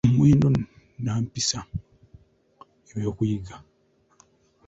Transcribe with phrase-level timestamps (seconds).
[0.07, 0.47] Omuwendo
[0.99, 1.59] nnampisa:
[2.91, 3.55] ebyokuyiga